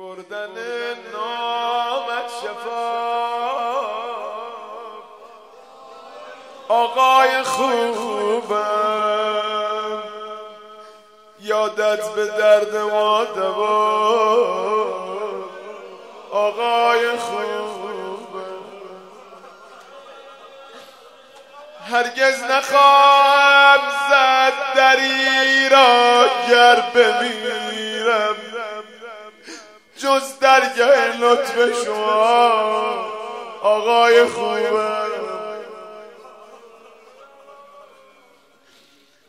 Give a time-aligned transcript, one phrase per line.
[0.00, 0.56] بردن
[1.12, 3.80] نامت شفا.
[6.68, 8.62] آقای خوبم
[11.40, 13.80] یادت به درد ما دوا.
[16.30, 18.60] آقای خوبم
[21.90, 23.80] هرگز نخواهم
[24.10, 27.59] زد دری را گر بمیرم
[30.20, 32.50] جز درگه لطف شما
[33.62, 35.10] آقای خوبم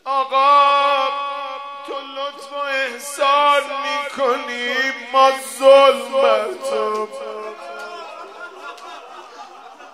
[0.06, 1.08] آقا
[1.88, 4.74] تو لطف و احسان می‌کنی.
[5.14, 7.08] ما ظلم تو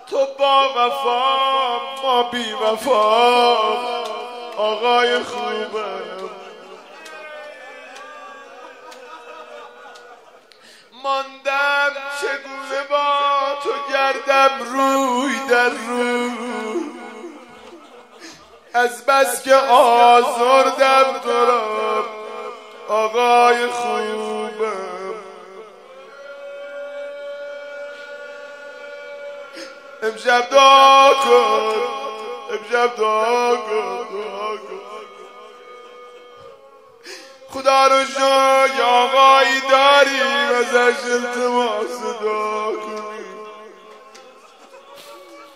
[0.10, 3.58] تو با وفا ما بی وفا.
[4.58, 6.17] آقای خوبم
[11.08, 13.06] ماندم چگونه با
[13.64, 16.32] تو گردم روی در روی
[18.74, 22.06] از بس که آزردم تو را
[22.88, 25.14] آقای خوبم.
[30.04, 31.74] امشب دعا کن
[32.52, 34.08] امشب دعا کن
[37.50, 38.77] خدا رو داری
[40.76, 43.26] ازش التماس دعا کنی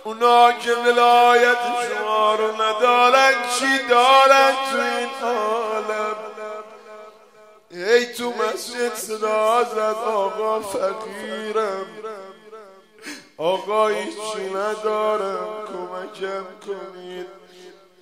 [0.04, 1.58] اونا که ولایت
[1.90, 6.16] شما رو ندارن چی دارن تو این عالم؟
[7.72, 11.86] ای تو مسجد صدا زد آقا فقیرم.
[13.38, 17.28] آقا هیچی ندارم کمکم کنید.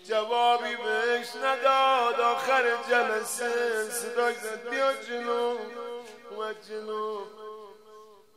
[0.10, 3.50] جوابی بهش نداد آخر جلسه
[3.90, 5.58] صدای زد بیا جلو.
[6.40, 7.18] اومد جلو.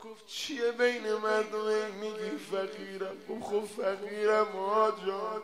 [0.04, 3.16] گفت چیه بین مردم میگی فقیرم.
[3.28, 5.42] گفت خب فقیرم آجا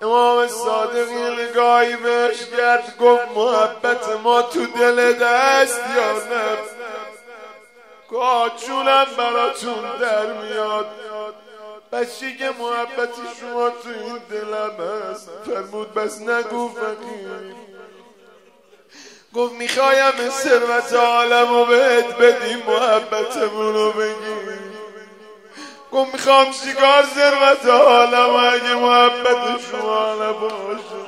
[0.00, 2.96] امام صادقی نگاهی بهش کرد.
[2.98, 6.56] گفت محبت ما تو دل دست یا نه؟
[8.66, 10.86] چونم براتون در میاد.
[11.92, 17.65] بچه که محبتی شما تو این دلم هست؟ فرمود بس نگو فقیر.
[19.36, 24.76] گفت می‌خوایم ثروت عالم رو بهت بدیم محبتمون رو بگیم.
[25.92, 31.06] گفت می‌خوام چیکار ثروت عالم اگه محبت شما نباشه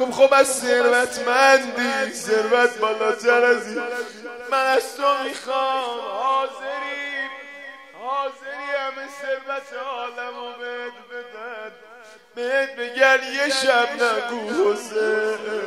[0.00, 3.82] گفت خب از ثروتمندی ثروت بالاتر از این.
[4.50, 7.00] من از تو می‌خوام حاضری
[8.02, 11.72] حاضری همه ثروت عالم رو بهت بدن
[12.34, 15.59] بهت بگن یه شب نگو حسین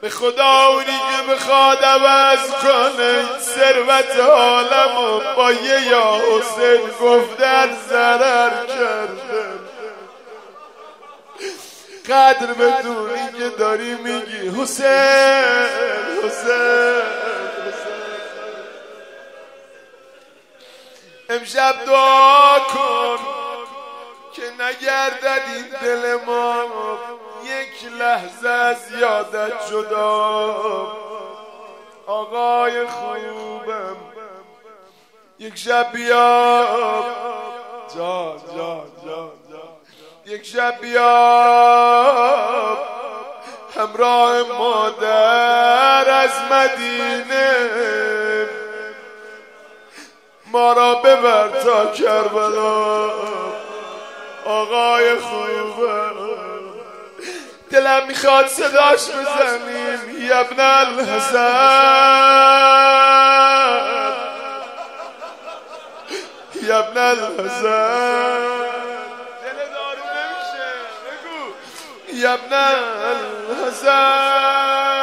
[0.00, 8.66] به خدا اونی که بخواد عوض کنه ثروت عالم با یه یا حسین گفتن ضرر
[8.66, 9.44] کرده.
[12.08, 14.60] قدر بدونی که داری میگی.
[14.60, 14.88] حسین
[16.22, 17.02] حسین.
[21.30, 23.33] امشب دعا کن.
[24.34, 26.64] که نگردد این دل ما
[27.44, 30.92] یک لحظه از یادت جدا.
[32.06, 33.96] آقای خوبم
[35.38, 36.66] یک شب بیا
[37.96, 39.30] جان جان جان
[40.26, 41.08] یک شب بیا
[43.76, 47.56] همراه مادر از مدینه.
[50.46, 53.10] ما را ببر تا کربلا.
[54.44, 56.14] آقای خوبم
[57.70, 61.44] دلم می‌خواد صداش بزنیم یبن الحسن.
[66.62, 67.64] یبن الحسن.
[69.74, 70.68] دارو نمیشه
[71.04, 71.40] بگو
[72.12, 72.52] یبن
[73.60, 74.93] الحسن.